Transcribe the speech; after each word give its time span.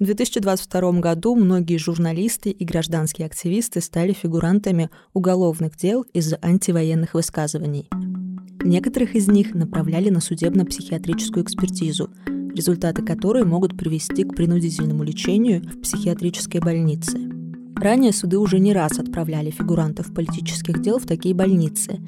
В 0.00 0.06
2022 0.06 0.98
году 0.98 1.36
многие 1.36 1.76
журналисты 1.76 2.50
и 2.50 2.64
гражданские 2.64 3.26
активисты 3.26 3.80
стали 3.80 4.12
фигурантами 4.12 4.90
уголовных 5.12 5.76
дел 5.76 6.02
из-за 6.12 6.36
антивоенных 6.42 7.14
высказываний. 7.14 7.88
Некоторых 8.64 9.14
из 9.14 9.28
них 9.28 9.54
направляли 9.54 10.10
на 10.10 10.20
судебно-психиатрическую 10.20 11.44
экспертизу, 11.44 12.10
результаты 12.26 13.04
которой 13.04 13.44
могут 13.44 13.78
привести 13.78 14.24
к 14.24 14.34
принудительному 14.34 15.04
лечению 15.04 15.62
в 15.62 15.82
психиатрической 15.82 16.60
больнице. 16.60 17.16
Ранее 17.76 18.12
суды 18.12 18.38
уже 18.38 18.58
не 18.58 18.72
раз 18.72 18.98
отправляли 18.98 19.50
фигурантов 19.50 20.12
политических 20.12 20.82
дел 20.82 20.98
в 20.98 21.06
такие 21.06 21.36
больницы. 21.36 22.00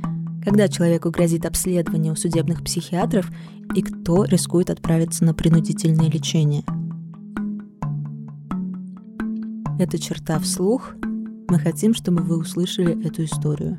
Когда 0.44 0.66
человеку 0.66 1.12
грозит 1.12 1.46
обследование 1.46 2.12
у 2.12 2.16
судебных 2.16 2.64
психиатров 2.64 3.30
и 3.76 3.82
кто 3.82 4.24
рискует 4.24 4.70
отправиться 4.70 5.24
на 5.24 5.34
принудительное 5.34 6.10
лечение– 6.10 6.64
это 9.78 9.98
черта 9.98 10.38
вслух. 10.38 10.94
Мы 11.48 11.58
хотим, 11.58 11.94
чтобы 11.94 12.22
вы 12.22 12.38
услышали 12.38 13.06
эту 13.06 13.24
историю. 13.24 13.78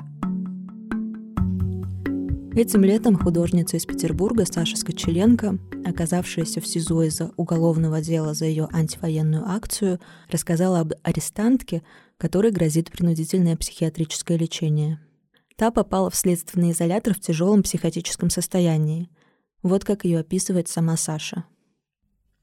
Этим 2.54 2.82
летом 2.82 3.16
художница 3.16 3.76
из 3.76 3.86
Петербурга 3.86 4.44
Саша 4.44 4.76
Скочеленко, 4.76 5.58
оказавшаяся 5.84 6.60
в 6.60 6.66
СИЗО 6.66 7.02
из-за 7.04 7.32
уголовного 7.36 8.00
дела 8.00 8.34
за 8.34 8.46
ее 8.46 8.68
антивоенную 8.72 9.48
акцию, 9.48 10.00
рассказала 10.28 10.80
об 10.80 10.92
арестантке, 11.02 11.82
которой 12.16 12.50
грозит 12.50 12.90
принудительное 12.90 13.56
психиатрическое 13.56 14.36
лечение. 14.36 15.00
Та 15.56 15.70
попала 15.70 16.10
в 16.10 16.16
следственный 16.16 16.72
изолятор 16.72 17.14
в 17.14 17.20
тяжелом 17.20 17.62
психотическом 17.62 18.30
состоянии. 18.30 19.10
Вот 19.62 19.84
как 19.84 20.04
ее 20.04 20.20
описывает 20.20 20.68
сама 20.68 20.96
Саша. 20.96 21.44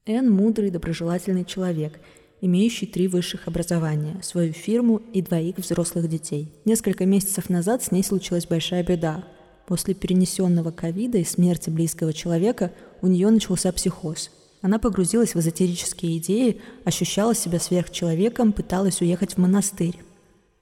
Эн– 0.04 0.30
мудрый, 0.32 0.70
доброжелательный 0.70 1.44
человек– 1.44 1.98
имеющий 2.40 2.86
три 2.86 3.08
высших 3.08 3.48
образования, 3.48 4.20
свою 4.22 4.52
фирму 4.52 5.02
и 5.12 5.22
двоих 5.22 5.56
взрослых 5.58 6.08
детей. 6.08 6.52
Несколько 6.64 7.06
месяцев 7.06 7.48
назад 7.48 7.82
с 7.82 7.90
ней 7.90 8.02
случилась 8.02 8.46
большая 8.46 8.84
беда. 8.84 9.24
После 9.66 9.94
перенесенного 9.94 10.70
ковида 10.70 11.18
и 11.18 11.24
смерти 11.24 11.70
близкого 11.70 12.12
человека 12.12 12.72
у 13.02 13.06
нее 13.06 13.30
начался 13.30 13.72
психоз. 13.72 14.30
Она 14.62 14.78
погрузилась 14.78 15.34
в 15.34 15.40
эзотерические 15.40 16.18
идеи, 16.18 16.60
ощущала 16.84 17.34
себя 17.34 17.58
сверхчеловеком, 17.58 18.52
пыталась 18.52 19.00
уехать 19.00 19.34
в 19.34 19.38
монастырь. 19.38 19.98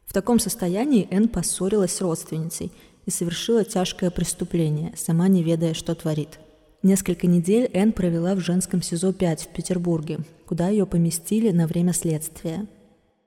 В 0.06 0.12
таком 0.12 0.38
состоянии 0.38 1.08
Энн 1.10 1.28
поссорилась 1.28 1.94
с 1.94 2.00
родственницей 2.00 2.70
и 3.06 3.10
совершила 3.10 3.64
тяжкое 3.64 4.10
преступление, 4.10 4.92
сама 4.96 5.28
не 5.28 5.42
ведая, 5.42 5.74
что 5.74 5.94
творит. 5.94 6.38
Несколько 6.84 7.26
недель 7.26 7.70
Энн 7.72 7.92
провела 7.92 8.34
в 8.34 8.40
женском 8.40 8.82
СИЗО-5 8.82 9.44
в 9.44 9.48
Петербурге, 9.54 10.18
куда 10.44 10.68
ее 10.68 10.84
поместили 10.84 11.50
на 11.50 11.66
время 11.66 11.94
следствия. 11.94 12.66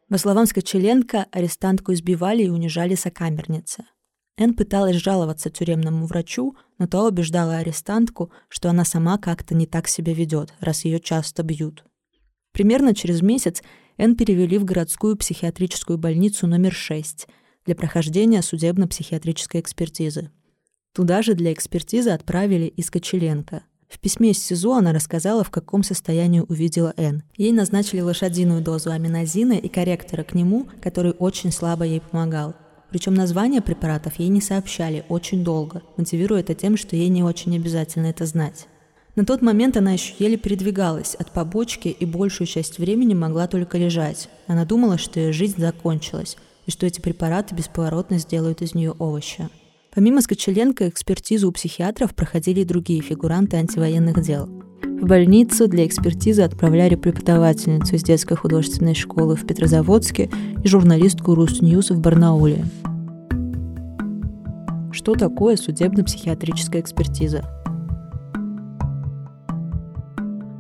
По 0.10 0.20
словам 0.20 0.46
Скочеленко, 0.46 1.26
арестантку 1.32 1.92
избивали 1.94 2.44
и 2.44 2.50
унижали 2.50 2.94
сокамерницы. 2.94 3.84
Энн 4.38 4.54
пыталась 4.54 4.98
жаловаться 4.98 5.50
тюремному 5.50 6.06
врачу, 6.06 6.56
но 6.78 6.86
та 6.86 7.04
убеждала 7.04 7.58
арестантку, 7.58 8.32
что 8.48 8.70
она 8.70 8.86
сама 8.86 9.18
как-то 9.18 9.56
не 9.56 9.66
так 9.66 9.88
себя 9.88 10.14
ведет, 10.14 10.54
раз 10.60 10.86
ее 10.86 11.00
часто 11.00 11.42
бьют. 11.42 11.84
Примерно 12.52 12.94
через 12.94 13.24
месяц 13.24 13.64
Энн 13.98 14.16
перевели 14.16 14.60
в 14.60 14.66
городскую 14.66 15.18
психиатрическую 15.18 15.98
больницу 15.98 16.46
номер 16.46 16.74
6 16.74 17.26
для 17.66 17.74
прохождения 17.74 18.44
судебно-психиатрической 18.44 19.62
экспертизы. 19.62 20.30
Туда 20.94 21.22
же 21.22 21.34
для 21.34 21.54
экспертизы 21.54 22.10
отправили 22.10 22.66
из 22.66 22.90
Кочеленко. 22.90 23.64
В 23.88 24.00
письме 24.00 24.32
из 24.32 24.44
СИЗО 24.44 24.74
она 24.74 24.92
рассказала, 24.92 25.44
в 25.44 25.50
каком 25.50 25.84
состоянии 25.84 26.42
увидела 26.42 26.94
Н. 26.98 27.24
Ей 27.38 27.54
назначили 27.54 28.02
лошадиную 28.02 28.62
дозу 28.62 28.92
аминозина 28.92 29.54
и 29.54 29.70
корректора 29.70 30.24
к 30.24 30.34
нему, 30.34 30.68
который 30.82 31.14
очень 31.14 31.52
слабо 31.52 31.86
ей 31.86 32.02
помогал. 32.02 32.54
Причем 32.90 33.14
названия 33.14 33.62
препаратов 33.62 34.20
ей 34.20 34.30
не 34.30 34.42
сообщали 34.42 35.06
очень 35.10 35.44
долго, 35.44 35.84
мотивируя 35.98 36.42
это 36.42 36.54
тем, 36.54 36.78
что 36.78 36.96
ей 36.96 37.10
не 37.10 37.24
очень 37.24 37.56
обязательно 37.56 38.08
это 38.08 38.26
знать. 38.26 38.68
На 39.16 39.26
тот 39.26 39.42
момент 39.42 39.76
она 39.78 39.94
еще 39.94 40.14
еле 40.20 40.38
передвигалась 40.38 41.16
от 41.16 41.32
побочки 41.32 41.88
и 41.88 42.06
большую 42.06 42.48
часть 42.48 42.78
времени 42.78 43.14
могла 43.14 43.48
только 43.48 43.78
лежать. 43.78 44.30
Она 44.46 44.64
думала, 44.64 44.98
что 44.98 45.20
ее 45.20 45.32
жизнь 45.34 45.60
закончилась, 45.60 46.38
и 46.66 46.72
что 46.72 46.86
эти 46.86 47.02
препараты 47.02 47.56
бесповоротно 47.56 48.20
сделают 48.20 48.62
из 48.62 48.76
нее 48.76 48.94
овоща. 49.00 49.50
Помимо 49.98 50.22
Скочеленко, 50.22 50.90
экспертизу 50.90 51.50
у 51.50 51.52
психиатров 51.52 52.14
проходили 52.14 52.60
и 52.60 52.66
другие 52.66 53.02
фигуранты 53.02 53.58
антивоенных 53.58 54.22
дел. 54.22 54.46
В 54.84 55.08
больницу 55.08 55.68
для 55.68 55.88
экспертизы 55.88 56.44
отправляли 56.44 56.94
преподавательницу 56.94 57.96
из 57.96 58.04
детской 58.04 58.38
художественной 58.38 58.94
школы 58.94 59.36
в 59.36 59.48
Петрозаводске 59.48 60.30
и 60.64 60.68
журналистку 60.68 61.34
Русньюз 61.34 61.90
в 61.90 62.00
Барнауле. 62.00 62.64
Что 64.92 65.16
такое 65.16 65.56
судебно-психиатрическая 65.56 66.82
экспертиза? 66.84 67.44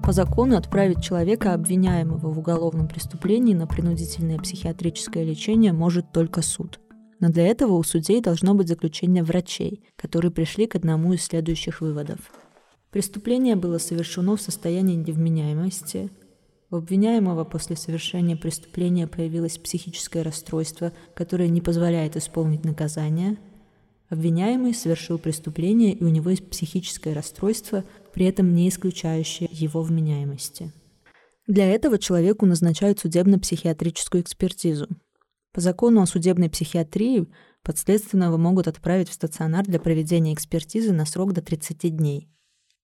По 0.01 0.13
закону 0.13 0.57
отправить 0.57 1.03
человека, 1.03 1.53
обвиняемого 1.53 2.33
в 2.33 2.39
уголовном 2.39 2.87
преступлении, 2.87 3.53
на 3.53 3.67
принудительное 3.67 4.39
психиатрическое 4.39 5.23
лечение 5.23 5.73
может 5.73 6.11
только 6.11 6.41
суд– 6.41 6.79
но 7.19 7.29
для 7.29 7.47
этого 7.47 7.73
у 7.73 7.83
судей 7.83 8.21
должно 8.21 8.53
быть 8.53 8.67
заключение 8.67 9.23
врачей, 9.23 9.83
которые 9.95 10.31
пришли 10.31 10.67
к 10.67 10.75
одному 10.75 11.13
из 11.13 11.23
следующих 11.23 11.81
выводов. 11.81 12.19
Преступление 12.91 13.55
было 13.55 13.77
совершено 13.79 14.35
в 14.35 14.41
состоянии 14.41 14.95
невменяемости. 14.95 16.09
У 16.69 16.77
обвиняемого 16.77 17.43
после 17.43 17.75
совершения 17.75 18.35
преступления 18.35 19.07
появилось 19.07 19.57
психическое 19.57 20.21
расстройство, 20.21 20.93
которое 21.15 21.49
не 21.49 21.61
позволяет 21.61 22.17
исполнить 22.17 22.65
наказание. 22.65 23.37
Обвиняемый 24.09 24.73
совершил 24.73 25.17
преступление, 25.17 25.93
и 25.93 26.03
у 26.03 26.07
него 26.07 26.29
есть 26.29 26.49
психическое 26.49 27.13
расстройство, 27.13 27.83
при 28.13 28.25
этом 28.25 28.53
не 28.53 28.69
исключающее 28.69 29.49
его 29.51 29.81
вменяемости. 29.81 30.71
Для 31.45 31.69
этого 31.69 31.97
человеку 31.97 32.45
назначают 32.45 32.99
судебно-психиатрическую 32.99 34.21
экспертизу, 34.21 34.87
по 35.57 35.61
закону 35.61 36.03
о 36.03 36.05
судебной 36.05 36.51
психиатрии 36.51 37.25
подследственного 37.63 38.37
могут 38.37 38.67
отправить 38.67 39.09
в 39.09 39.13
стационар 39.13 39.65
для 39.65 39.79
проведения 39.79 40.35
экспертизы 40.35 40.93
на 40.93 41.03
срок 41.03 41.33
до 41.33 41.41
30 41.41 41.97
дней. 41.97 42.29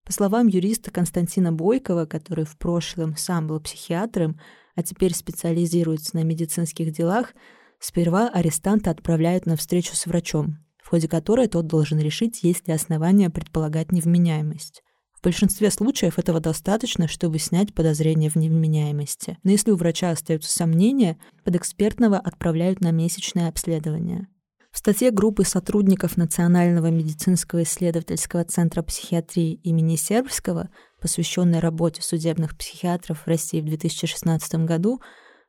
По 0.03 0.11
словам 0.11 0.47
юриста 0.47 0.89
Константина 0.89 1.51
Бойкова, 1.53 2.07
который 2.07 2.45
в 2.45 2.57
прошлом 2.57 3.15
сам 3.15 3.45
был 3.45 3.59
психиатром, 3.59 4.39
а 4.73 4.81
теперь 4.81 5.13
специализируется 5.13 6.15
на 6.15 6.23
медицинских 6.23 6.91
делах, 6.91 7.35
сперва 7.77 8.27
арестанта 8.27 8.89
отправляют 8.89 9.45
на 9.45 9.55
встречу 9.55 9.95
с 9.95 10.07
врачом, 10.07 10.57
в 10.83 10.89
ходе 10.89 11.07
которой 11.07 11.45
тот 11.45 11.67
должен 11.67 11.99
решить, 11.99 12.41
есть 12.41 12.67
ли 12.67 12.73
основания 12.73 13.29
предполагать 13.29 13.91
невменяемость. 13.91 14.81
В 15.23 15.25
большинстве 15.25 15.71
случаев 15.71 16.19
этого 16.19 16.41
достаточно, 16.41 17.07
чтобы 17.07 17.39
снять 17.39 17.73
подозрение 17.73 18.29
в 18.29 18.35
невменяемости. 18.35 19.37
Но 19.43 19.51
если 19.51 19.71
у 19.71 19.77
врача 19.77 20.11
остаются 20.11 20.51
сомнения, 20.51 21.17
подэкспертного 21.45 22.17
отправляют 22.17 22.81
на 22.81 22.91
месячное 22.91 23.47
обследование. 23.47 24.27
В 24.73 24.79
статье 24.79 25.11
группы 25.11 25.45
сотрудников 25.45 26.17
Национального 26.17 26.87
медицинского 26.87 27.63
исследовательского 27.63 28.43
центра 28.43 28.81
психиатрии 28.81 29.53
имени 29.63 29.95
Сербского, 29.95 30.69
посвященной 30.99 31.59
работе 31.59 32.01
судебных 32.01 32.57
психиатров 32.57 33.21
в 33.21 33.27
России 33.27 33.61
в 33.61 33.65
2016 33.65 34.55
году, 34.65 34.99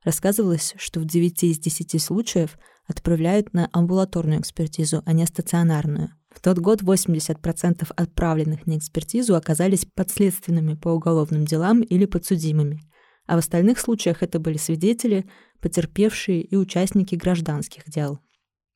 рассказывалось, 0.04 0.74
что 0.76 1.00
в 1.00 1.04
9 1.04 1.42
из 1.42 1.58
10 1.58 2.00
случаев 2.00 2.58
отправляют 2.86 3.52
на 3.52 3.68
амбулаторную 3.72 4.40
экспертизу, 4.40 5.02
а 5.04 5.12
не 5.12 5.26
стационарную. 5.26 6.12
Тот 6.44 6.59
год 6.59 6.82
80% 6.82 7.91
отправленных 7.97 8.66
на 8.66 8.77
экспертизу 8.77 9.34
оказались 9.34 9.87
подследственными 9.87 10.75
по 10.75 10.91
уголовным 10.91 11.47
делам 11.47 11.81
или 11.81 12.05
подсудимыми, 12.05 12.82
а 13.25 13.37
в 13.37 13.38
остальных 13.38 13.81
случаях 13.81 14.22
это 14.22 14.38
были 14.38 14.59
свидетели, 14.59 15.25
потерпевшие 15.62 16.43
и 16.43 16.55
участники 16.55 17.14
гражданских 17.14 17.85
дел. 17.87 18.19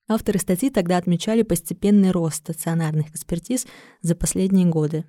Авторы 0.08 0.38
статьи 0.38 0.70
тогда 0.70 0.96
отмечали 0.96 1.42
постепенный 1.42 2.10
рост 2.10 2.36
стационарных 2.36 3.10
экспертиз 3.10 3.66
за 4.00 4.14
последние 4.14 4.64
годы. 4.64 5.04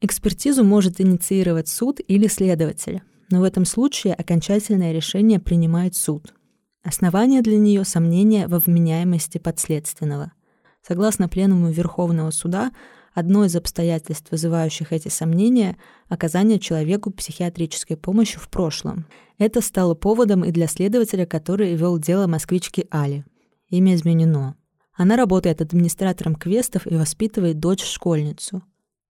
Экспертизу 0.00 0.64
может 0.64 0.98
инициировать 0.98 1.68
суд 1.68 2.00
или 2.08 2.26
следователь, 2.26 3.02
но 3.30 3.40
в 3.40 3.44
этом 3.44 3.66
случае 3.66 4.14
окончательное 4.14 4.92
решение 4.92 5.40
принимает 5.40 5.94
суд. 5.94 6.32
Основание 6.82 7.42
для 7.42 7.58
нее— 7.58 7.84
сомнение 7.84 8.48
во 8.48 8.60
вменяемости 8.60 9.36
подследственного— 9.36 10.32
Согласно 10.86 11.28
Пленуму 11.28 11.70
Верховного 11.70 12.30
суда, 12.30 12.70
одно 13.14 13.46
из 13.46 13.56
обстоятельств, 13.56 14.30
вызывающих 14.30 14.92
эти 14.92 15.08
сомнения, 15.08 15.78
оказание 16.08 16.58
человеку 16.58 17.10
психиатрической 17.10 17.96
помощи 17.96 18.38
в 18.38 18.50
прошлом. 18.50 19.06
Это 19.38 19.62
стало 19.62 19.94
поводом 19.94 20.44
и 20.44 20.50
для 20.50 20.66
следователя, 20.66 21.24
который 21.24 21.74
вел 21.74 21.98
дело 21.98 22.26
москвички 22.26 22.86
Али. 22.90 23.24
Имя 23.68 23.94
изменено. 23.94 24.56
Она 24.92 25.16
работает 25.16 25.62
администратором 25.62 26.34
квестов 26.34 26.86
и 26.86 26.94
воспитывает 26.96 27.58
дочь-школьницу. 27.58 28.62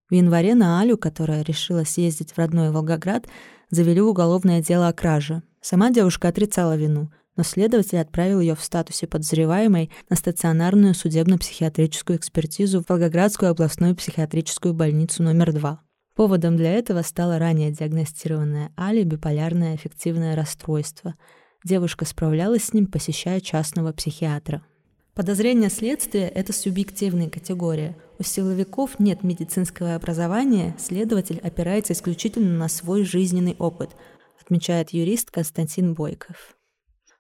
В 0.09 0.15
январе 0.15 0.55
на 0.55 0.81
Алю, 0.81 0.97
которая 0.97 1.43
решила 1.43 1.83
съездить 1.83 2.33
в 2.33 2.39
родной 2.39 2.71
Волгоград, 2.71 3.27
завели 3.71 4.01
уголовное 4.01 4.63
дело 4.63 4.87
о 4.89 4.93
краже. 4.93 5.43
Сама 5.61 5.91
девушка 5.91 6.29
отрицала 6.29 6.77
вину, 6.77 7.11
но 7.37 7.43
следователь 7.43 7.99
отправил 7.99 8.41
ее 8.41 8.55
в 8.55 8.63
статусе 8.63 9.07
подозреваемой 9.07 9.91
на 10.09 10.17
стационарную 10.17 10.95
судебно-психиатрическую 10.95 12.19
экспертизу 12.19 12.83
в 12.83 12.89
Волгоградскую 12.89 13.51
областную 13.51 13.97
психиатрическую 13.97 14.75
больницу 14.75 15.23
номер 15.23 15.53
2. 15.53 15.81
Поводом 16.15 16.57
для 16.57 16.73
этого 16.73 17.03
стало 17.03 17.39
ранее 17.39 17.73
диагностированное 17.73 18.71
Али 18.77 19.03
биполярное 19.03 19.75
аффективное 19.75 20.37
расстройство. 20.37 21.17
Девушка 21.65 22.05
справлялась 22.05 22.65
с 22.65 22.73
ним, 22.73 22.87
посещая 22.87 23.41
частного 23.41 23.93
психиатра. 23.93 24.63
Подозрение 25.15 25.71
следствия– 25.71 26.29
это 26.35 26.53
субъективная 26.53 27.31
категория. 27.31 27.97
У 28.19 28.23
силовиков 28.23 28.99
нет 29.01 29.25
медицинского 29.25 29.95
образования, 29.97 30.77
следователь 30.79 31.39
опирается 31.39 31.93
исключительно 31.93 32.57
на 32.59 32.69
свой 32.69 33.05
жизненный 33.05 33.57
опыт, 33.59 33.91
отмечает 34.41 34.91
юрист 34.91 35.31
Константин 35.31 35.95
Бойков. 35.95 36.57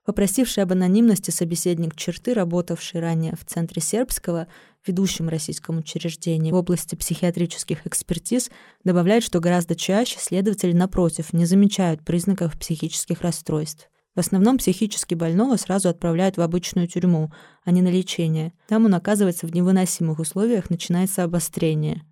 Попросивший 0.04 0.62
об 0.62 0.72
анонимности 0.72 1.30
собеседник 1.30 1.96
черты, 1.96 2.34
работавший 2.34 3.00
ранее 3.00 3.34
в 3.36 3.44
Центре 3.46 3.80
Сербского, 3.80 4.48
ведущем 4.86 5.30
российском 5.30 5.78
учреждении 5.78 6.52
в 6.52 6.56
области 6.56 6.94
психиатрических 6.94 7.86
экспертиз, 7.86 8.50
добавляет, 8.84 9.24
что 9.24 9.40
гораздо 9.40 9.74
чаще 9.74 10.18
следователи, 10.18 10.72
напротив, 10.72 11.32
не 11.32 11.46
замечают 11.46 12.04
признаков 12.04 12.58
психических 12.58 13.22
расстройств. 13.22 13.88
В 14.14 14.20
основном 14.20 14.58
психически 14.58 15.14
больного 15.14 15.56
сразу 15.56 15.88
отправляют 15.88 16.36
в 16.36 16.42
обычную 16.42 16.86
тюрьму, 16.86 17.32
а 17.64 17.70
не 17.70 17.80
на 17.80 17.88
лечение. 17.88 18.52
Там 18.68 18.84
он 18.84 18.94
оказывается 18.94 19.46
в 19.46 19.54
невыносимых 19.54 20.18
условиях, 20.18 20.68
начинается 20.68 21.24
обострение. 21.24 22.02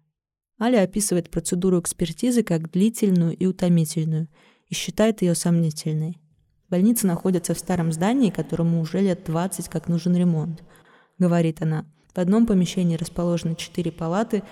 Аля 0.59 0.83
описывает 0.83 1.31
процедуру 1.31 1.79
экспертизы 1.79 2.43
как 2.43 2.71
длительную 2.71 3.37
и 3.37 3.45
утомительную 3.45 4.29
и 4.69 4.75
считает 4.75 5.21
ее 5.21 5.35
сомнительной. 5.35 6.22
Больница 6.73 7.07
находится 7.07 7.53
в 7.53 7.59
старом 7.59 7.93
здании, 7.93 8.31
которому 8.31 8.81
уже 8.81 9.03
лет 9.03 9.25
20 9.27 9.69
как 9.69 9.89
нужен 9.89 10.17
ремонт. 10.17 10.63
Говорит 11.19 11.61
она, 11.61 11.85
в 12.15 12.19
одном 12.19 12.47
помещении 12.47 12.97
расположены 12.97 13.57
четыре 13.57 13.93
палаты, 13.93 14.43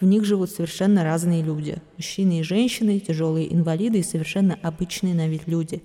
в 0.00 0.04
них 0.04 0.24
живут 0.24 0.50
совершенно 0.50 1.04
разные 1.04 1.40
люди. 1.40 1.80
Мужчины 1.96 2.40
и 2.40 2.42
женщины, 2.42 2.98
тяжелые 2.98 3.54
инвалиды 3.54 4.00
и 4.00 4.02
совершенно 4.02 4.58
обычные 4.60 5.14
на 5.14 5.28
вид 5.28 5.42
люди. 5.46 5.84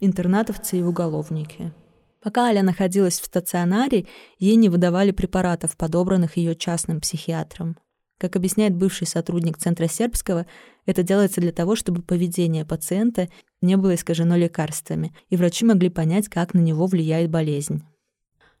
Интернатовцы 0.00 0.80
и 0.80 0.82
уголовники. 0.82 1.72
Пока 2.20 2.46
Аля 2.46 2.64
находилась 2.64 3.20
в 3.20 3.26
стационаре, 3.26 4.06
ей 4.40 4.56
не 4.56 4.68
выдавали 4.68 5.12
препаратов, 5.12 5.76
подобранных 5.76 6.36
ее 6.36 6.56
частным 6.56 7.00
психиатром. 7.00 7.76
Как 8.18 8.34
объясняет 8.34 8.74
бывший 8.74 9.06
сотрудник 9.06 9.56
Центра 9.58 9.86
Сербского, 9.86 10.46
это 10.84 11.04
делается 11.04 11.40
для 11.40 11.52
того, 11.52 11.76
чтобы 11.76 12.02
поведение 12.02 12.64
пациента 12.64 13.28
не 13.60 13.76
было 13.76 13.94
искажено 13.94 14.36
лекарствами, 14.36 15.14
и 15.30 15.36
врачи 15.36 15.64
могли 15.64 15.88
понять, 15.88 16.28
как 16.28 16.54
на 16.54 16.60
него 16.60 16.86
влияет 16.86 17.30
болезнь. 17.30 17.82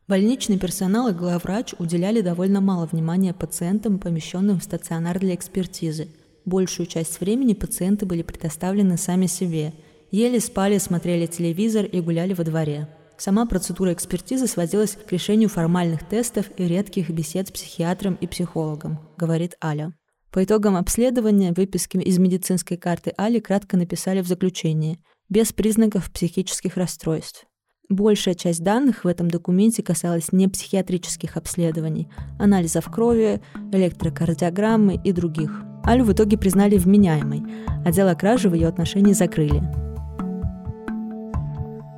Больничный 0.08 0.58
персонал 0.58 1.08
и 1.08 1.12
главврач 1.12 1.74
уделяли 1.78 2.22
довольно 2.22 2.62
мало 2.62 2.86
внимания 2.86 3.34
пациентам, 3.34 3.98
помещенным 3.98 4.58
в 4.58 4.64
стационар 4.64 5.18
для 5.18 5.34
экспертизы. 5.34 6.08
Большую 6.46 6.86
часть 6.86 7.20
времени 7.20 7.52
пациенты 7.52 8.06
были 8.06 8.22
предоставлены 8.22 8.96
сами 8.96 9.26
себе. 9.26 9.74
Ели, 10.10 10.38
спали, 10.38 10.78
смотрели 10.78 11.26
телевизор 11.26 11.84
и 11.84 12.00
гуляли 12.00 12.32
во 12.32 12.44
дворе. 12.44 12.88
Сама 13.18 13.44
процедура 13.44 13.92
экспертизы 13.92 14.46
сводилась 14.46 14.92
к 14.92 15.12
решению 15.12 15.50
формальных 15.50 16.08
тестов 16.08 16.46
и 16.56 16.64
редких 16.64 17.10
бесед 17.10 17.48
с 17.48 17.50
психиатром 17.50 18.14
и 18.14 18.26
психологом, 18.26 19.00
говорит 19.18 19.56
Аля. 19.62 19.92
По 20.30 20.44
итогам 20.44 20.76
обследования 20.76 21.52
выписки 21.56 21.96
из 21.96 22.18
медицинской 22.18 22.76
карты 22.76 23.14
Али 23.16 23.40
кратко 23.40 23.76
написали 23.78 24.20
в 24.20 24.26
заключении 24.26 24.98
«без 25.30 25.52
признаков 25.52 26.10
психических 26.12 26.76
расстройств». 26.76 27.46
Большая 27.88 28.34
часть 28.34 28.62
данных 28.62 29.04
в 29.04 29.08
этом 29.08 29.30
документе 29.30 29.82
касалась 29.82 30.30
не 30.30 30.46
психиатрических 30.46 31.38
обследований, 31.38 32.08
анализов 32.38 32.90
крови, 32.90 33.40
электрокардиограммы 33.72 35.00
и 35.02 35.12
других. 35.12 35.62
Алю 35.86 36.04
в 36.04 36.12
итоге 36.12 36.36
признали 36.36 36.76
вменяемой, 36.76 37.42
а 37.86 37.90
дело 37.90 38.12
кражи 38.12 38.50
в 38.50 38.54
ее 38.54 38.68
отношении 38.68 39.14
закрыли. 39.14 39.62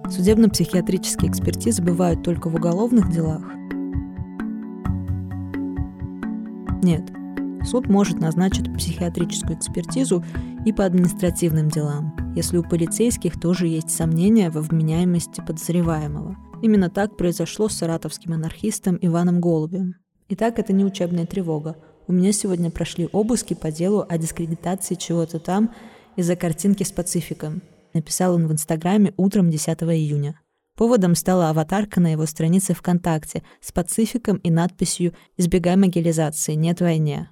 Судебно-психиатрические 0.09 1.31
экспертизы 1.33 1.83
бывают 1.83 2.23
только 2.23 2.49
в 2.49 2.55
уголовных 2.55 3.11
делах? 3.11 3.43
Нет. 6.85 7.20
Суд 7.65 7.89
может 7.89 8.21
назначить 8.21 8.73
психиатрическую 8.75 9.59
экспертизу 9.59 10.25
и 10.65 10.73
по 10.73 10.85
административным 10.85 11.69
делам, 11.69 12.17
если 12.35 12.57
у 12.57 12.63
полицейских 12.63 13.41
тоже 13.41 13.67
есть 13.67 13.91
сомнения 13.91 14.51
во 14.51 14.61
вменяемости 14.61 15.41
подозреваемого. 15.41 16.37
Именно 16.63 16.91
так 16.91 17.17
произошло 17.17 17.69
с 17.69 17.77
саратовским 17.77 18.33
анархистом 18.33 18.99
Иваном 19.01 19.41
Голубем. 19.41 19.95
Итак, 20.29 20.59
это 20.59 20.73
не 20.73 20.85
учебная 20.85 21.27
тревога. 21.27 21.77
У 22.07 22.13
меня 22.13 22.33
сегодня 22.33 22.71
прошли 22.71 23.09
обыски 23.13 23.55
по 23.55 23.71
делу 23.71 24.05
о 24.09 24.19
дискредитации 24.19 24.95
чего-то 24.95 25.39
там 25.39 25.71
из-за 26.17 26.37
картинки 26.37 26.83
с 26.83 26.93
пацификом 26.93 27.63
написал 27.95 28.35
он 28.35 28.47
в 28.47 28.53
Инстаграме 28.53 29.13
утром 29.17 29.51
10 29.51 29.83
июня. 29.83 30.41
Поводом 30.77 31.15
стала 31.15 31.51
аватарка 31.51 32.01
на 32.01 32.13
его 32.13 32.27
странице 32.27 32.75
ВКонтакте 32.75 33.43
с 33.61 33.71
пацификом 33.73 34.37
и 34.39 34.51
надписью 34.51 35.15
«Избегай 35.37 35.77
могилизации, 35.77 36.55
нет 36.55 36.81
войне». 36.81 37.31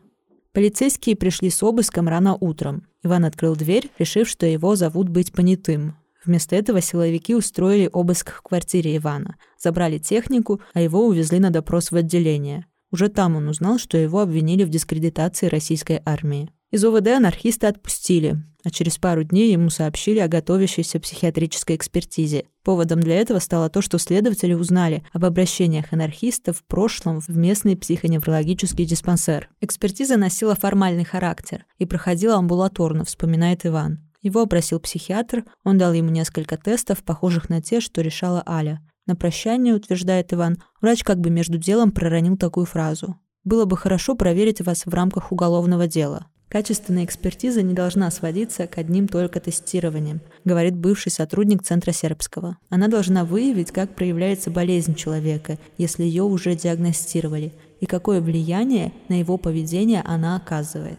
Полицейские 0.59 1.15
пришли 1.15 1.51
с 1.51 1.63
обыском 1.63 2.09
рано 2.09 2.35
утром. 2.35 2.83
Иван 3.05 3.25
открыл 3.25 3.55
дверь, 3.55 3.93
решив, 3.97 4.29
что 4.29 4.45
его 4.45 4.75
зовут 4.75 5.09
быть 5.09 5.31
понятым. 5.31 5.95
Вместо 6.25 6.57
этого 6.57 6.81
силовики 6.81 7.33
устроили 7.33 7.89
обыск 7.93 8.33
в 8.33 8.43
квартире 8.43 8.97
Ивана, 8.97 9.37
забрали 9.57 9.99
технику, 9.99 10.61
а 10.75 10.81
его 10.81 11.07
увезли 11.07 11.39
на 11.39 11.51
допрос 11.51 11.93
в 11.93 11.95
отделение. 11.95 12.67
Уже 12.91 13.09
там 13.09 13.37
он 13.37 13.47
узнал, 13.47 13.79
что 13.79 13.99
его 13.99 14.19
обвинили 14.19 14.65
в 14.65 14.69
дискредитации 14.69 15.47
российской 15.47 16.03
армии. 16.05 16.51
Из 16.71 16.85
ОВД 16.85 17.09
анархиста 17.09 17.69
отпустили, 17.69 18.37
а 18.63 18.71
через 18.71 18.99
пару 18.99 19.25
дней 19.25 19.53
ему 19.53 19.71
сообщили 19.71 20.19
о 20.19 20.29
готовящейся 20.29 21.01
психиатрической 21.01 21.77
экспертизе. 21.77 22.45
Поводом 22.63 23.01
для 23.01 23.17
этого 23.17 23.39
стало 23.39 23.71
то, 23.71 23.81
что 23.81 23.97
следователи 23.97 24.53
узнали 24.53 25.03
об 25.15 25.25
обращениях 25.25 25.95
анархистов 25.95 26.59
в 26.59 26.65
прошлом 26.65 27.21
в 27.21 27.31
местный 27.31 27.75
психоневрологический 27.75 28.85
диспансер. 28.85 29.49
Экспертиза 29.63 30.19
носила 30.19 30.55
формальный 30.55 31.07
характер 31.07 31.65
и 31.79 31.87
проходила 31.87 32.37
амбулаторно, 32.37 33.07
вспоминает 33.07 33.65
Иван. 33.65 34.01
Его 34.21 34.43
опросил 34.43 34.79
психиатр, 34.79 35.45
он 35.65 35.79
дал 35.79 35.95
ему 35.95 36.11
несколько 36.11 36.59
тестов, 36.59 37.03
похожих 37.03 37.49
на 37.49 37.63
те, 37.63 37.81
что 37.81 38.03
решала 38.03 38.43
Аля. 38.47 38.87
На 39.07 39.17
прощание, 39.17 39.75
утверждает 39.75 40.35
Иван, 40.35 40.63
врач 40.83 41.03
как 41.03 41.19
бы 41.19 41.31
между 41.31 41.57
делом 41.57 41.93
проронил 41.93 42.37
такую 42.37 42.67
фразу. 42.67 43.19
«Было 43.43 43.65
бы 43.65 43.79
хорошо 43.79 44.15
проверить 44.17 44.61
вас 44.61 44.85
в 44.85 44.93
рамках 44.93 45.33
уголовного 45.33 45.87
дела. 45.87 46.27
Качественная 46.49 47.05
экспертиза 47.05 47.61
не 47.63 47.75
должна 47.75 48.11
сводиться 48.11 48.67
к 48.67 48.79
одним 48.79 49.07
только 49.07 49.39
тестированиям, 49.39 50.21
говорит 50.45 50.75
бывший 50.75 51.13
сотрудник 51.13 51.63
Центра 51.63 51.93
Сербского. 51.93 52.57
Она 52.71 52.89
должна 52.89 53.27
выявить, 53.27 53.71
как 53.71 53.95
проявляется 53.95 54.51
болезнь 54.51 54.95
человека, 54.95 55.59
если 55.77 56.05
ее 56.05 56.23
уже 56.23 56.55
диагностировали, 56.55 57.53
и 57.81 57.87
какое 57.87 58.23
влияние 58.23 58.93
на 59.09 59.19
его 59.19 59.37
поведение 59.37 60.03
она 60.07 60.37
оказывает. 60.37 60.99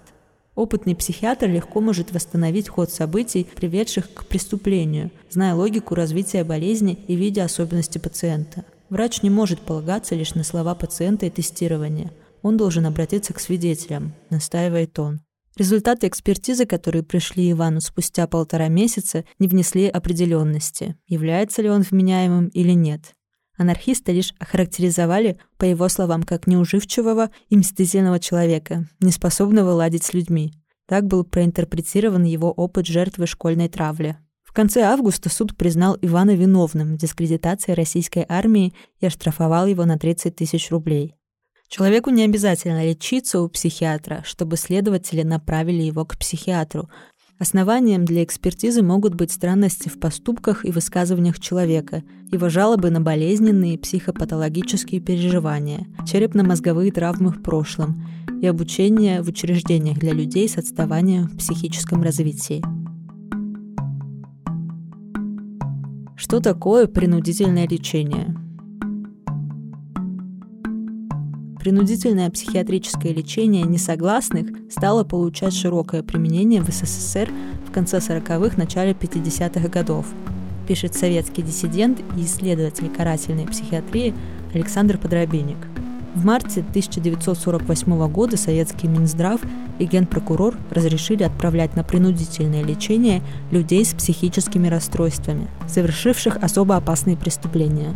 Опытный 0.53 0.95
психиатр 0.95 1.47
легко 1.47 1.81
может 1.81 2.11
восстановить 2.11 2.69
ход 2.69 2.91
событий, 2.91 3.47
приведших 3.55 4.13
к 4.13 4.25
преступлению, 4.25 5.09
зная 5.31 5.55
логику 5.55 5.95
развития 5.95 6.43
болезни 6.43 6.99
и 7.07 7.15
видя 7.15 7.45
особенности 7.45 7.97
пациента. 7.97 8.65
Врач 8.89 9.23
не 9.23 9.29
может 9.29 9.61
полагаться 9.61 10.15
лишь 10.15 10.35
на 10.35 10.43
слова 10.43 10.75
пациента 10.75 11.25
и 11.25 11.29
тестирования. 11.29 12.11
Он 12.41 12.57
должен 12.57 12.85
обратиться 12.85 13.33
к 13.33 13.39
свидетелям, 13.39 14.13
настаивает 14.29 14.99
он. 14.99 15.21
Результаты 15.59 16.07
экспертизы, 16.07 16.65
которые 16.65 17.03
пришли 17.03 17.51
Ивану 17.51 17.81
спустя 17.81 18.27
полтора 18.27 18.69
месяца, 18.69 19.25
не 19.39 19.49
внесли 19.49 19.89
определенности, 19.89 20.95
является 21.05 21.61
ли 21.61 21.69
он 21.69 21.81
вменяемым 21.81 22.47
или 22.47 22.71
нет. 22.71 23.13
Анархисты 23.57 24.13
лишь 24.13 24.33
охарактеризовали, 24.39 25.37
по 25.57 25.65
его 25.65 25.89
словам, 25.89 26.23
как 26.23 26.47
неуживчивого 26.47 27.29
и 27.49 27.57
мстительного 27.57 28.21
человека, 28.21 28.87
неспособного 29.01 29.71
ладить 29.71 30.05
с 30.05 30.13
людьми. 30.13 30.53
Так 30.87 31.07
был 31.07 31.25
проинтерпретирован 31.25 32.23
его 32.23 32.49
опыт 32.53 32.85
жертвы 32.85 33.27
школьной 33.27 33.67
травли. 33.67 34.15
В 34.45 34.53
конце 34.53 34.83
августа 34.83 35.27
суд 35.27 35.57
признал 35.57 35.97
Ивана 36.01 36.37
виновным 36.37 36.93
в 36.93 36.97
дискредитации 36.97 37.73
российской 37.73 38.25
армии 38.29 38.73
и 39.01 39.07
оштрафовал 39.07 39.67
его 39.67 39.83
на 39.83 39.97
30 39.97 40.37
тысяч 40.37 40.71
рублей. 40.71 41.15
Человеку 41.69 42.09
не 42.09 42.23
обязательно 42.23 42.83
лечиться 42.83 43.41
у 43.41 43.47
психиатра, 43.47 44.23
чтобы 44.25 44.57
следователи 44.57 45.21
направили 45.21 45.83
его 45.83 46.03
к 46.03 46.17
психиатру, 46.17 46.89
Основанием 47.39 48.03
для 48.03 48.25
экспертизы 48.25 48.81
могут 48.81 49.15
быть 49.15 49.31
странности 49.31 49.87
в 49.87 49.97
поступках 49.97 50.65
и 50.65 50.71
высказываниях 50.71 51.39
человека, 51.39 52.03
его 52.29 52.49
жалобы 52.49 52.89
на 52.89 52.99
болезненные 52.99 53.77
психопатологические 53.77 54.99
переживания, 54.99 55.87
черепно-мозговые 56.05 56.91
травмы 56.91 57.29
в 57.29 57.41
прошлом 57.41 58.05
и 58.41 58.45
обучение 58.45 59.21
в 59.21 59.29
учреждениях 59.29 59.99
для 59.99 60.11
людей 60.11 60.49
с 60.49 60.57
отставанием 60.57 61.27
в 61.27 61.37
психическом 61.37 62.03
развитии. 62.03 62.61
Что 66.17 66.41
такое 66.41 66.87
принудительное 66.87 67.69
лечение? 67.69 68.38
Принудительное 71.69 72.31
психиатрическое 72.31 73.13
лечение 73.13 73.61
несогласных 73.61 74.47
стало 74.71 75.03
получать 75.03 75.53
широкое 75.53 76.01
применение 76.01 76.63
в 76.63 76.69
СССР 76.69 77.29
в 77.67 77.71
конце 77.71 77.97
40-х, 77.97 78.57
начале 78.57 78.93
50-х 78.93 79.67
годов, 79.67 80.07
пишет 80.67 80.95
советский 80.95 81.43
диссидент 81.43 81.99
и 82.17 82.21
исследователь 82.21 82.89
карательной 82.89 83.45
психиатрии 83.45 84.15
Александр 84.51 84.97
Подробинник. 84.97 85.57
В 86.15 86.25
марте 86.25 86.61
1948 86.61 88.07
года 88.11 88.35
советский 88.35 88.87
Минздрав 88.87 89.39
и 89.77 89.85
генпрокурор 89.85 90.57
разрешили 90.71 91.21
отправлять 91.21 91.75
на 91.75 91.83
принудительное 91.83 92.63
лечение 92.63 93.21
людей 93.51 93.85
с 93.85 93.93
психическими 93.93 94.69
расстройствами, 94.69 95.47
совершивших 95.67 96.37
особо 96.41 96.77
опасные 96.77 97.15
преступления. 97.15 97.95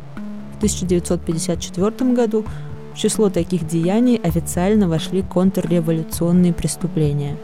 В 0.54 0.58
1954 0.58 2.14
году 2.14 2.46
в 2.94 2.98
число 2.98 3.30
таких 3.30 3.68
деяний 3.68 4.18
официально 4.18 4.88
вошли 4.88 5.22
контрреволюционные 5.22 6.54
преступления. 6.54 7.38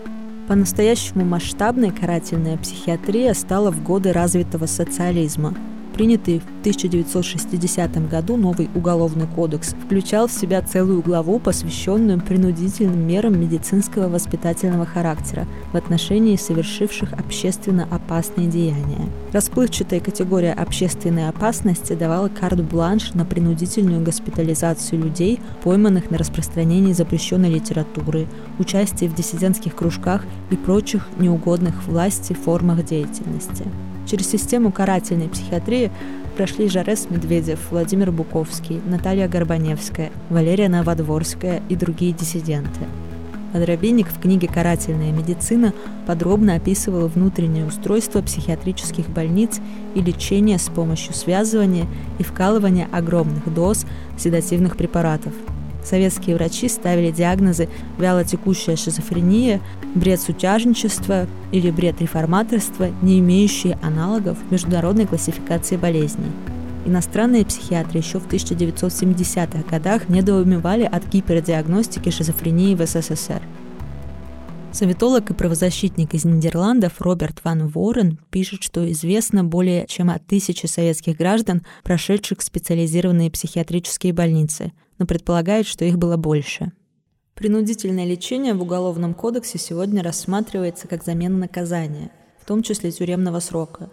По-настоящему 0.47 1.25
масштабной 1.25 1.91
карательная 1.91 2.57
психиатрия 2.57 3.33
стала 3.33 3.71
в 3.71 3.83
годы 3.83 4.13
развитого 4.13 4.65
социализма– 4.65 5.53
принятый 5.99 6.39
в 6.39 6.61
1960 6.61 8.09
году 8.09 8.37
новый 8.37 8.69
Уголовный 8.73 9.27
кодекс 9.27 9.75
включал 9.83 10.29
в 10.29 10.31
себя 10.31 10.61
целую 10.61 11.01
главу, 11.01 11.39
посвященную 11.39 12.21
принудительным 12.21 13.05
мерам 13.05 13.37
медицинского 13.37 14.07
воспитательного 14.07 14.85
характера 14.85 15.45
в 15.73 15.75
отношении 15.75 16.37
совершивших 16.37 17.11
общественно 17.11 17.85
опасные 17.91 18.47
деяния. 18.47 19.09
Расплывчатая 19.33 19.99
категория 19.99 20.53
общественной 20.53 21.27
опасности 21.27 21.91
давала 21.91 22.29
карт-бланш 22.29 23.13
на 23.13 23.25
принудительную 23.25 24.01
госпитализацию 24.01 25.03
людей, 25.03 25.41
пойманных 25.65 26.11
на 26.11 26.17
распространении 26.17 26.93
запрещенной 26.93 27.49
литературы, 27.49 28.25
участие 28.57 29.09
в 29.09 29.15
диссидентских 29.15 29.75
кружках 29.75 30.23
и 30.49 30.55
прочих 30.55 31.09
неугодных 31.19 31.83
власти 31.87 32.31
формах 32.31 32.85
деятельности. 32.85 33.65
Через 34.09 34.27
систему 34.27 34.71
карательной 34.71 35.29
психиатрии 35.29 35.91
прошли 36.35 36.67
Жарес 36.67 37.07
Медведев, 37.11 37.59
Владимир 37.69 38.11
Буковский, 38.11 38.81
Наталья 38.87 39.27
Горбаневская, 39.27 40.09
Валерия 40.29 40.67
Новодворская 40.67 41.61
и 41.69 41.75
другие 41.75 42.13
диссиденты. 42.13 42.79
Подробинник 43.53 44.07
в 44.07 44.19
книге 44.19 44.47
«Карательная 44.47 45.11
медицина» 45.11 45.73
подробно 46.07 46.55
описывал 46.55 47.07
внутреннее 47.07 47.65
устройство 47.65 48.21
психиатрических 48.21 49.07
больниц 49.09 49.59
и 49.93 50.01
лечение 50.01 50.57
с 50.57 50.69
помощью 50.69 51.13
связывания 51.13 51.85
и 52.17 52.23
вкалывания 52.23 52.87
огромных 52.91 53.53
доз 53.53 53.85
седативных 54.17 54.75
препаратов– 54.75 55.33
Советские 55.89 56.35
врачи 56.35 56.69
ставили 56.69 57.09
диагнозы 57.09 57.67
вялотекущая 57.97 58.75
шизофрения, 58.75 59.59
бред 59.95 60.21
сутяжничества 60.21 61.25
или 61.51 61.71
бред 61.71 61.99
реформаторства, 61.99 62.89
не 63.01 63.17
имеющие 63.17 63.73
аналогов 63.81 64.37
в 64.37 64.51
международной 64.51 65.07
классификации 65.07 65.77
болезней. 65.77 66.31
Иностранные 66.85 67.43
психиатры 67.43 67.97
еще 67.97 68.19
в 68.19 68.27
1970-х 68.27 69.67
годах 69.67 70.09
недоумевали 70.09 70.83
от 70.83 71.07
гипердиагностики 71.07 72.11
шизофрении 72.11 72.75
в 72.75 72.85
СССР. 72.85 73.41
Советолог 74.71 75.31
и 75.31 75.33
правозащитник 75.33 76.13
из 76.13 76.23
Нидерландов 76.23 76.93
Роберт 76.99 77.43
Ван 77.43 77.67
Ворен 77.67 78.19
пишет, 78.29 78.61
что 78.61 78.89
известно 78.91 79.43
более 79.43 79.87
чем 79.87 80.11
от 80.11 80.23
тысячи 80.27 80.67
советских 80.67 81.17
граждан, 81.17 81.63
прошедших 81.83 82.43
специализированные 82.43 83.31
психиатрические 83.31 84.13
больницы– 84.13 84.71
но 84.99 85.05
предполагает, 85.05 85.65
что 85.65 85.85
их 85.85 85.97
было 85.97 86.17
больше. 86.17 86.71
Принудительное 87.33 88.05
лечение 88.05 88.53
в 88.53 88.61
Уголовном 88.61 89.13
кодексе 89.13 89.57
сегодня 89.57 90.03
рассматривается 90.03 90.87
как 90.87 91.05
замена 91.05 91.37
наказания, 91.37 92.11
в 92.37 92.45
том 92.45 92.61
числе 92.61 92.91
тюремного 92.91 93.39
срока. 93.39 93.89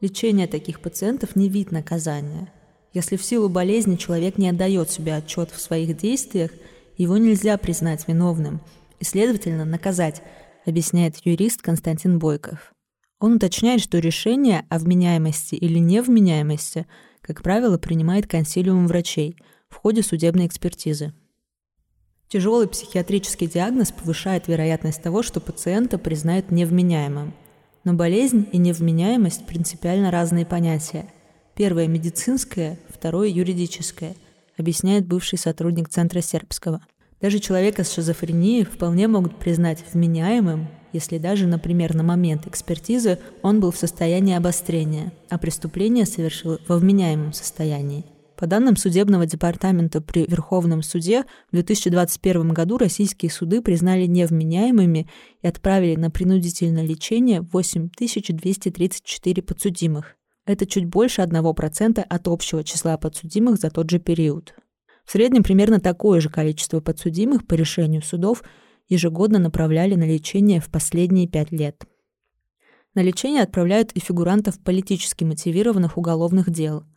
Лечение 0.00 0.46
таких 0.46 0.80
пациентов 0.80 1.36
не 1.36 1.50
вид 1.50 1.70
наказания. 1.70 2.50
Если 2.94 3.16
в 3.16 3.22
силу 3.22 3.50
болезни 3.50 3.96
человек 3.96 4.38
не 4.38 4.48
отдает 4.48 4.90
себе 4.90 5.14
отчет 5.14 5.50
в 5.50 5.60
своих 5.60 5.98
действиях, 5.98 6.50
его 6.96 7.18
нельзя 7.18 7.58
признать 7.58 8.08
виновным 8.08 8.62
и, 8.98 9.04
следовательно, 9.04 9.66
наказать, 9.66 10.22
объясняет 10.64 11.16
юрист 11.24 11.60
Константин 11.60 12.18
Бойков. 12.18 12.72
Он 13.20 13.34
уточняет, 13.34 13.82
что 13.82 13.98
решение 13.98 14.64
о 14.70 14.78
вменяемости 14.78 15.56
или 15.56 15.78
невменяемости, 15.78 16.86
как 17.20 17.42
правило, 17.42 17.76
принимает 17.76 18.26
консилиум 18.26 18.86
врачей– 18.86 19.36
в 19.68 19.76
ходе 19.76 20.02
судебной 20.02 20.46
экспертизы. 20.46 21.12
Тяжелый 22.28 22.68
психиатрический 22.68 23.46
диагноз 23.46 23.90
повышает 23.90 24.48
вероятность 24.48 25.02
того, 25.02 25.22
что 25.22 25.40
пациента 25.40 25.96
признают 25.96 26.50
невменяемым. 26.50 27.32
Но 27.84 27.94
болезнь 27.94 28.46
и 28.52 28.58
невменяемость– 28.58 29.46
принципиально 29.48 30.10
разные 30.10 30.44
понятия. 30.44 31.10
Первое– 31.54 31.86
медицинское, 31.88 32.78
второе– 32.88 33.28
юридическое, 33.30 34.14
объясняет 34.58 35.06
бывший 35.06 35.38
сотрудник 35.38 35.88
Центра 35.88 36.20
Сербского. 36.20 36.82
Даже 37.22 37.38
человека 37.38 37.82
с 37.82 37.94
шизофренией 37.94 38.64
вполне 38.64 39.08
могут 39.08 39.38
признать 39.38 39.82
вменяемым, 39.92 40.68
если 40.92 41.16
даже, 41.16 41.46
например, 41.46 41.94
на 41.94 42.02
момент 42.02 42.46
экспертизы 42.46 43.18
он 43.42 43.60
был 43.60 43.70
в 43.70 43.78
состоянии 43.78 44.34
обострения, 44.34 45.12
а 45.30 45.38
преступление 45.38 46.04
совершил 46.04 46.58
во 46.68 46.76
вменяемом 46.76 47.32
состоянии– 47.32 48.04
по 48.38 48.46
данным 48.46 48.76
судебного 48.76 49.26
департамента 49.26 50.00
при 50.00 50.24
Верховном 50.24 50.82
суде, 50.82 51.24
в 51.50 51.54
2021 51.54 52.50
году 52.50 52.78
российские 52.78 53.32
суды 53.32 53.60
признали 53.60 54.06
невменяемыми 54.06 55.08
и 55.42 55.46
отправили 55.46 55.96
на 55.96 56.08
принудительное 56.08 56.86
лечение 56.86 57.40
8234 57.40 59.42
подсудимых. 59.42 60.14
Это 60.46 60.66
чуть 60.66 60.84
больше 60.84 61.22
1% 61.22 62.00
от 62.00 62.28
общего 62.28 62.62
числа 62.62 62.96
подсудимых 62.96 63.58
за 63.58 63.70
тот 63.70 63.90
же 63.90 63.98
период. 63.98 64.54
В 65.04 65.10
среднем 65.10 65.42
примерно 65.42 65.80
такое 65.80 66.20
же 66.20 66.28
количество 66.28 66.78
подсудимых 66.78 67.44
по 67.44 67.54
решению 67.54 68.02
судов 68.02 68.44
ежегодно 68.88 69.40
направляли 69.40 69.96
на 69.96 70.04
лечение 70.04 70.60
в 70.60 70.70
последние 70.70 71.26
пять 71.26 71.50
лет. 71.50 71.82
На 72.94 73.02
лечение 73.02 73.42
отправляют 73.42 73.90
и 73.92 74.00
фигурантов 74.00 74.60
политически 74.60 75.24
мотивированных 75.24 75.98
уголовных 75.98 76.50
дел– 76.50 76.84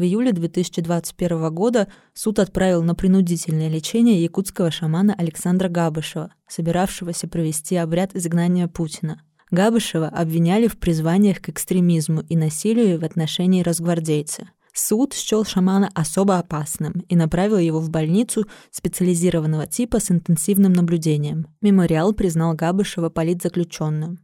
в 0.00 0.02
июле 0.02 0.32
2021 0.32 1.54
года 1.54 1.86
суд 2.14 2.38
отправил 2.38 2.82
на 2.82 2.94
принудительное 2.94 3.68
лечение 3.68 4.22
якутского 4.22 4.70
шамана 4.70 5.14
Александра 5.14 5.68
Габышева, 5.68 6.32
собиравшегося 6.48 7.28
провести 7.28 7.76
обряд 7.76 8.16
изгнания 8.16 8.66
Путина. 8.66 9.20
Габышева 9.50 10.08
обвиняли 10.08 10.68
в 10.68 10.78
призваниях 10.78 11.42
к 11.42 11.50
экстремизму 11.50 12.22
и 12.22 12.34
насилию 12.34 12.98
в 12.98 13.04
отношении 13.04 13.62
разгвардейца. 13.62 14.48
Суд 14.72 15.12
счел 15.12 15.44
шамана 15.44 15.90
особо 15.94 16.38
опасным 16.38 17.04
и 17.10 17.14
направил 17.14 17.58
его 17.58 17.78
в 17.78 17.90
больницу 17.90 18.46
специализированного 18.70 19.66
типа 19.66 20.00
с 20.00 20.10
интенсивным 20.10 20.72
наблюдением. 20.72 21.48
Мемориал 21.60 22.14
признал 22.14 22.54
Габышева 22.54 23.10
политзаключенным. 23.10 24.18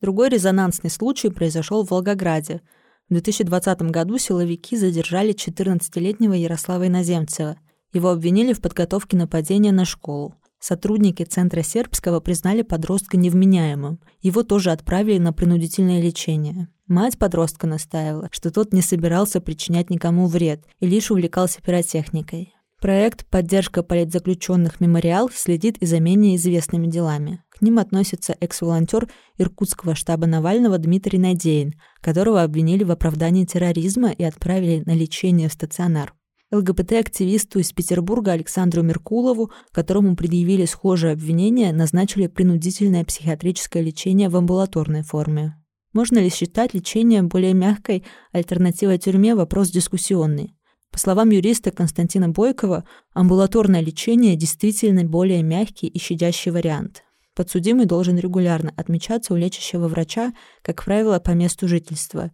Другой 0.00 0.30
резонансный 0.30 0.88
случай 0.88 1.28
произошел 1.28 1.84
в 1.84 1.90
Волгограде– 1.90 2.62
в 3.10 3.12
2020 3.12 3.82
году 3.90 4.18
силовики 4.18 4.76
задержали 4.76 5.34
14-летнего 5.34 6.32
Ярослава 6.32 6.86
Иноземцева. 6.86 7.56
Его 7.92 8.10
обвинили 8.10 8.52
в 8.52 8.60
подготовке 8.60 9.16
нападения 9.16 9.72
на 9.72 9.84
школу. 9.84 10.36
Сотрудники 10.60 11.24
Центра 11.24 11.62
Сербского 11.62 12.20
признали 12.20 12.62
подростка 12.62 13.16
невменяемым. 13.16 13.98
Его 14.22 14.44
тоже 14.44 14.70
отправили 14.70 15.18
на 15.18 15.32
принудительное 15.32 16.00
лечение. 16.00 16.68
Мать 16.86 17.18
подростка 17.18 17.66
настаивала, 17.66 18.28
что 18.30 18.52
тот 18.52 18.72
не 18.72 18.80
собирался 18.80 19.40
причинять 19.40 19.90
никому 19.90 20.28
вред 20.28 20.64
и 20.78 20.86
лишь 20.86 21.10
увлекался 21.10 21.60
пиротехникой. 21.60 22.54
Проект 22.80 23.26
«Поддержка 23.26 23.82
политзаключенных 23.82 24.80
Мемориал» 24.80 25.28
следит 25.30 25.76
и 25.78 25.86
за 25.86 26.00
менее 26.00 26.36
известными 26.36 26.86
делами. 26.86 27.42
К 27.50 27.60
ним 27.60 27.78
относится 27.78 28.34
экс-волонтер 28.40 29.06
Иркутского 29.36 29.94
штаба 29.94 30.26
Навального 30.26 30.78
Дмитрий 30.78 31.18
Надеин, 31.18 31.74
которого 32.00 32.42
обвинили 32.42 32.82
в 32.82 32.90
оправдании 32.90 33.44
терроризма 33.44 34.10
и 34.10 34.24
отправили 34.24 34.82
на 34.86 34.94
лечение 34.94 35.50
в 35.50 35.52
стационар. 35.52 36.14
ЛГБТ-активисту 36.52 37.58
из 37.58 37.70
Петербурга 37.70 38.32
Александру 38.32 38.82
Меркулову, 38.82 39.52
которому 39.72 40.16
предъявили 40.16 40.64
схожие 40.64 41.12
обвинения, 41.12 41.74
назначили 41.74 42.28
принудительное 42.28 43.04
психиатрическое 43.04 43.82
лечение 43.82 44.30
в 44.30 44.36
амбулаторной 44.36 45.02
форме. 45.02 45.54
Можно 45.92 46.18
ли 46.18 46.30
считать 46.30 46.72
лечение 46.72 47.22
более 47.22 47.52
мягкой 47.52 48.04
альтернативой 48.32 48.96
тюрьме– 48.96 49.34
вопрос 49.36 49.70
дискуссионный. 49.70 50.56
По 50.90 50.98
словам 50.98 51.30
юриста 51.30 51.70
Константина 51.70 52.28
Бойкова, 52.28 52.84
амбулаторное 53.14 53.80
лечение 53.80 54.36
действительно 54.36 55.04
более 55.04 55.42
мягкий 55.42 55.86
и 55.86 55.98
щадящий 55.98 56.50
вариант. 56.50 57.04
Подсудимый 57.34 57.86
должен 57.86 58.18
регулярно 58.18 58.72
отмечаться 58.76 59.32
у 59.32 59.36
лечащего 59.36 59.88
врача, 59.88 60.32
как 60.62 60.84
правило, 60.84 61.20
по 61.20 61.30
месту 61.30 61.68
жительства, 61.68 62.32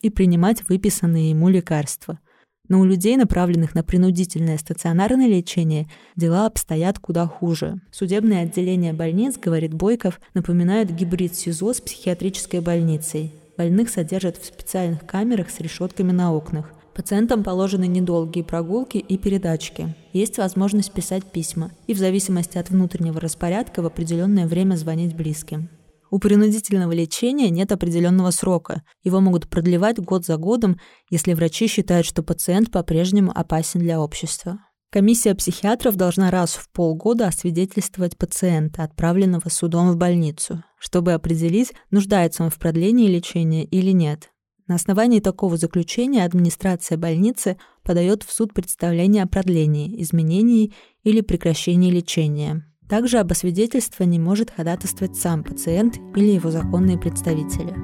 и 0.00 0.08
принимать 0.08 0.68
выписанные 0.68 1.30
ему 1.30 1.48
лекарства. 1.48 2.20
Но 2.68 2.80
у 2.80 2.84
людей, 2.84 3.16
направленных 3.16 3.74
на 3.74 3.84
принудительное 3.84 4.58
стационарное 4.58 5.28
лечение, 5.28 5.88
дела 6.16 6.46
обстоят 6.46 6.98
куда 6.98 7.26
хуже. 7.26 7.80
Судебное 7.92 8.42
отделение 8.42 8.92
больниц, 8.92 9.36
говорит 9.36 9.74
Бойков, 9.74 10.20
напоминает 10.34 10.94
гибрид 10.94 11.34
СИЗО 11.36 11.74
с 11.74 11.80
психиатрической 11.80 12.60
больницей. 12.60 13.34
Больных 13.56 13.88
содержат 13.88 14.36
в 14.36 14.46
специальных 14.46 15.06
камерах 15.06 15.50
с 15.50 15.60
решетками 15.60 16.12
на 16.12 16.32
окнах. 16.32 16.72
Пациентам 16.96 17.44
положены 17.44 17.86
недолгие 17.86 18.42
прогулки 18.42 18.96
и 18.96 19.18
передачки. 19.18 19.94
Есть 20.14 20.38
возможность 20.38 20.92
писать 20.92 21.30
письма 21.30 21.70
и 21.86 21.92
в 21.92 21.98
зависимости 21.98 22.56
от 22.56 22.70
внутреннего 22.70 23.20
распорядка 23.20 23.82
в 23.82 23.86
определенное 23.86 24.46
время 24.46 24.76
звонить 24.76 25.14
близким. 25.14 25.68
У 26.10 26.18
принудительного 26.18 26.92
лечения 26.92 27.50
нет 27.50 27.70
определенного 27.70 28.30
срока. 28.30 28.82
Его 29.04 29.20
могут 29.20 29.46
продлевать 29.46 29.98
год 29.98 30.24
за 30.24 30.38
годом, 30.38 30.80
если 31.10 31.34
врачи 31.34 31.66
считают, 31.66 32.06
что 32.06 32.22
пациент 32.22 32.70
по-прежнему 32.70 33.30
опасен 33.34 33.80
для 33.80 34.00
общества. 34.00 34.60
Комиссия 34.90 35.34
психиатров 35.34 35.96
должна 35.96 36.30
раз 36.30 36.54
в 36.54 36.70
полгода 36.72 37.26
освидетельствовать 37.26 38.16
пациента, 38.16 38.84
отправленного 38.84 39.50
судом 39.50 39.90
в 39.90 39.98
больницу, 39.98 40.64
чтобы 40.78 41.12
определить, 41.12 41.74
нуждается 41.90 42.42
он 42.42 42.48
в 42.48 42.58
продлении 42.58 43.08
лечения 43.08 43.64
или 43.64 43.90
нет. 43.90 44.30
На 44.66 44.74
основании 44.74 45.20
такого 45.20 45.56
заключения 45.56 46.24
администрация 46.24 46.98
больницы 46.98 47.56
подает 47.84 48.24
в 48.24 48.32
суд 48.32 48.52
представление 48.52 49.22
о 49.22 49.28
продлении, 49.28 50.02
изменении 50.02 50.72
или 51.04 51.20
прекращении 51.20 51.90
лечения. 51.90 52.66
Также 52.88 53.18
об 53.18 53.30
освидетельствовании 53.30 54.18
может 54.18 54.50
ходатайствовать 54.50 55.16
сам 55.16 55.44
пациент 55.44 55.98
или 56.16 56.32
его 56.32 56.50
законные 56.50 56.98
представители. 56.98 57.74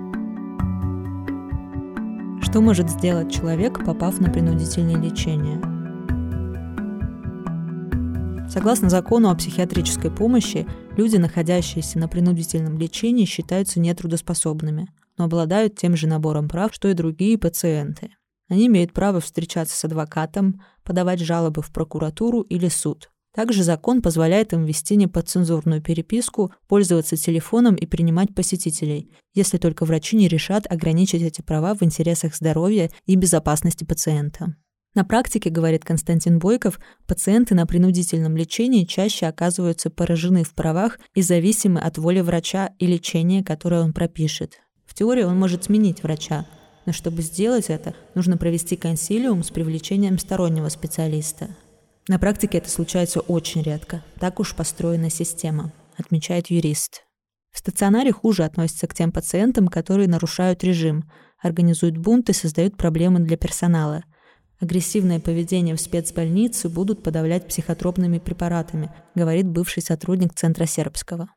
Что 2.43 2.61
может 2.61 2.91
сделать 2.91 3.33
человек, 3.33 3.85
попав 3.85 4.19
на 4.19 4.29
принудительное 4.29 5.01
лечение? 5.01 5.61
Согласно 8.49 8.91
закону 8.91 9.31
о 9.31 9.37
психиатрической 9.37 10.11
помощи, 10.11 10.67
люди, 10.97 11.17
находящиеся 11.17 12.01
на 12.01 12.09
принудительном 12.09 12.77
лечении, 12.77 13.25
считаются 13.25 13.81
нетрудоспособными, 13.81 14.89
но 15.23 15.26
обладают 15.26 15.76
тем 15.76 15.95
же 15.95 16.09
набором 16.09 16.49
прав, 16.49 16.75
что 16.75 16.88
и 16.88 16.95
другие 16.95 17.38
пациенты. 17.38 18.11
Они 18.49 18.67
имеют 18.67 18.93
право 18.93 19.21
встречаться 19.21 19.76
с 19.76 19.85
адвокатом, 19.85 20.61
подавать 20.83 21.21
жалобы 21.21 21.62
в 21.62 21.73
прокуратуру 21.73 22.41
или 22.41 22.67
суд, 22.67 23.09
также 23.35 23.62
закон 23.62 24.02
позволяет 24.02 24.52
им 24.52 24.64
вести 24.64 24.97
неподцензурную 24.97 25.81
переписку, 25.81 26.52
пользоваться 26.67 27.17
телефоном 27.17 27.76
и 27.76 27.87
принимать 27.87 28.35
посетителей, 28.35 29.11
если 29.33 29.59
только 29.59 29.85
врачи 29.85 30.17
не 30.17 30.29
решат 30.29 30.71
ограничить 30.71 31.23
эти 31.23 31.41
права 31.41 31.75
в 31.75 31.83
интересах 31.83 32.35
здоровья 32.35 32.91
и 33.07 33.14
безопасности 33.14 33.85
пациента. 33.85 34.57
На 34.95 35.05
практике, 35.05 35.49
говорит 35.49 35.85
Константин 35.85 36.38
Бойков, 36.38 36.79
пациенты 37.07 37.55
на 37.55 37.64
принудительном 37.64 38.37
лечении 38.37 38.85
чаще 38.85 39.26
оказываются 39.26 39.88
поражены 39.88 40.45
в 40.45 40.52
правах 40.52 40.99
и 41.14 41.23
зависимы 41.23 41.81
от 41.81 41.97
воли 41.97 42.21
врача 42.21 42.73
и 42.79 42.87
лечения, 42.87 43.43
которое 43.43 43.81
он 43.83 43.95
пропишет. 43.95 44.61
В 44.92 44.94
теории 44.94 45.22
он 45.22 45.38
может 45.38 45.64
сменить 45.64 46.02
врача, 46.02 46.44
но 46.84 46.92
чтобы 46.92 47.22
сделать 47.22 47.70
это, 47.70 47.94
нужно 48.14 48.37
провести 48.37 48.76
консилиум 48.76 49.42
с 49.42 49.49
привлечением 49.49 50.18
стороннего 50.18 50.68
специалиста. 50.68 51.49
На 52.08 52.18
практике 52.18 52.58
это 52.58 52.68
случается 52.68 53.20
очень 53.20 53.62
редко. 53.62 54.04
Так 54.20 54.38
уж 54.38 54.54
построена 54.54 55.08
система, 55.08 55.72
отмечает 55.96 56.50
юрист. 56.50 57.04
В 57.52 57.58
стационаре 57.61 58.12
хуже 58.12 58.44
относятся 58.44 58.87
к 58.87 58.92
тем 58.92 59.12
пациентам, 59.12 59.68
которые 59.68 60.08
нарушают 60.08 60.62
режим, 60.62 61.11
организуют 61.40 61.96
бунты, 61.96 62.34
создают 62.34 62.76
проблемы 62.76 63.20
для 63.20 63.38
персонала. 63.38 64.04
Агрессивное 64.61 65.20
поведение 65.20 65.75
в 65.75 65.80
спецбольнице 65.80 66.68
будут 66.68 67.02
подавлять 67.02 67.48
психотропными 67.48 68.18
препаратами, 68.18 68.90
говорит 69.14 69.48
бывший 69.48 69.83
сотрудник 69.83 70.35
Центра 70.35 70.66
Сербского. 70.66 71.31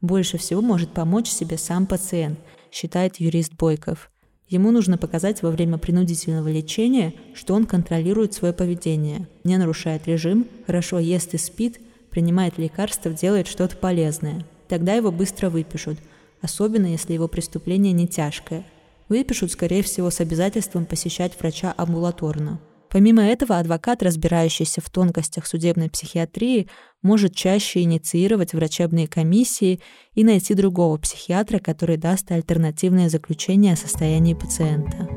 Больше 0.00 0.38
всего 0.38 0.60
может 0.60 0.92
помочь 0.92 1.28
себе 1.28 1.56
сам 1.56 1.86
пациент, 1.86 2.38
считает 2.74 3.20
юрист 3.20 3.52
Бойков. 3.54 4.10
Ему 4.48 4.72
нужно 4.72 4.98
показать 4.98 5.42
во 5.42 5.50
время 5.50 5.78
принудительного 5.78 6.48
лечения, 6.48 7.14
что 7.32 7.54
он 7.54 7.66
контролирует 7.66 8.34
свое 8.34 8.52
поведение, 8.52 9.28
не 9.44 9.56
нарушает 9.56 10.06
режим, 10.06 10.46
хорошо 10.66 10.98
ест 10.98 11.32
и 11.34 11.38
спит, 11.38 11.80
принимает 12.10 12.58
лекарства, 12.58 13.12
делает 13.12 13.46
что-то 13.46 13.76
полезное. 13.76 14.44
Тогда 14.68 14.94
его 14.94 15.10
быстро 15.10 15.50
выпишут, 15.50 15.98
особенно 16.42 16.86
если 16.86 17.14
его 17.14 17.28
преступление 17.28 17.92
не 17.92 18.06
тяжкое. 18.06 18.66
Выпишут, 19.08 19.52
скорее 19.52 19.82
всего, 19.82 20.10
с 20.10 20.20
обязательством 20.20 20.84
посещать 20.84 21.38
врача 21.38 21.72
амбулаторно. 21.76 22.60
Помимо 22.94 23.22
этого, 23.22 23.58
адвокат, 23.58 24.04
разбирающийся 24.04 24.80
в 24.80 24.88
тонкостях 24.88 25.48
судебной 25.48 25.90
психиатрии, 25.90 26.68
может 27.02 27.34
чаще 27.34 27.82
инициировать 27.82 28.52
врачебные 28.52 29.08
комиссии 29.08 29.80
и 30.14 30.22
найти 30.22 30.54
другого 30.54 30.96
психиатра, 30.98 31.58
который 31.58 31.96
даст 31.96 32.30
альтернативное 32.30 33.08
заключение 33.08 33.72
о 33.72 33.76
состоянии 33.76 34.34
пациента. 34.34 35.08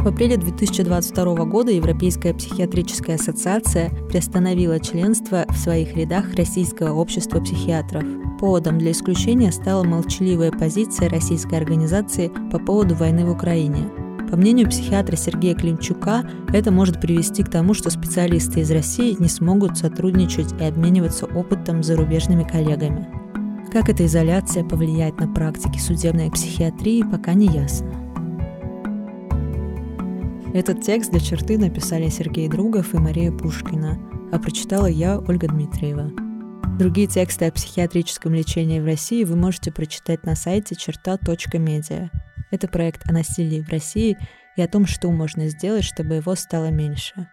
В 0.00 0.06
апреле 0.06 0.36
2022 0.36 1.46
года 1.46 1.72
Европейская 1.72 2.34
психиатрическая 2.34 3.16
ассоциация 3.16 3.88
приостановила 4.10 4.78
членство 4.78 5.46
в 5.48 5.56
своих 5.56 5.96
рядах 5.96 6.34
Российского 6.34 6.92
общества 6.92 7.40
психиатров. 7.40 8.04
Поводом 8.38 8.78
для 8.78 8.90
исключения 8.90 9.52
стала 9.52 9.84
молчаливая 9.84 10.52
позиция 10.52 11.08
российской 11.08 11.54
организации 11.54 12.30
по 12.52 12.58
поводу 12.58 12.94
войны 12.94 13.24
в 13.24 13.30
Украине– 13.30 13.90
по 14.30 14.36
мнению 14.36 14.68
психиатра 14.68 15.16
Сергея 15.16 15.54
Климчука, 15.54 16.28
это 16.52 16.70
может 16.72 17.00
привести 17.00 17.42
к 17.42 17.50
тому, 17.50 17.74
что 17.74 17.90
специалисты 17.90 18.60
из 18.60 18.70
России 18.70 19.16
не 19.18 19.28
смогут 19.28 19.78
сотрудничать 19.78 20.52
и 20.60 20.64
обмениваться 20.64 21.26
опытом 21.26 21.82
с 21.82 21.86
зарубежными 21.86 22.42
коллегами. 22.42 23.08
Как 23.72 23.88
эта 23.88 24.06
изоляция 24.06 24.64
повлияет 24.64 25.18
на 25.20 25.28
практики 25.28 25.78
судебной 25.78 26.30
психиатрии, 26.30 27.02
пока 27.02 27.34
не 27.34 27.46
ясно. 27.46 27.92
Этот 30.54 30.80
текст 30.82 31.10
для 31.10 31.20
черты 31.20 31.58
написали 31.58 32.08
Сергей 32.08 32.48
Другов 32.48 32.94
и 32.94 32.98
Мария 32.98 33.30
Пушкина, 33.30 33.98
а 34.32 34.38
прочитала 34.38 34.86
я, 34.86 35.18
Ольга 35.18 35.48
Дмитриева. 35.48 36.10
Другие 36.78 37.06
тексты 37.06 37.46
о 37.46 37.52
психиатрическом 37.52 38.34
лечении 38.34 38.80
в 38.80 38.84
России 38.84 39.24
вы 39.24 39.36
можете 39.36 39.70
прочитать 39.70 40.24
на 40.24 40.34
сайте 40.34 40.74
черта.медиа. 40.74 42.10
Это 42.56 42.68
проект 42.68 43.06
о 43.06 43.12
насилии 43.12 43.60
в 43.60 43.68
России 43.68 44.16
и 44.56 44.62
о 44.62 44.66
том, 44.66 44.86
что 44.86 45.10
можно 45.10 45.46
сделать, 45.48 45.84
чтобы 45.84 46.14
его 46.14 46.34
стало 46.36 46.70
меньше. 46.70 47.28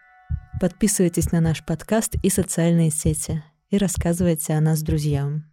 Подписывайтесь 0.60 1.32
на 1.32 1.40
наш 1.40 1.64
подкаст 1.64 2.16
и 2.22 2.30
социальные 2.30 2.92
сети 2.92 3.42
и 3.70 3.78
рассказывайте 3.78 4.52
о 4.52 4.60
нас 4.60 4.84
друзьям. 4.84 5.53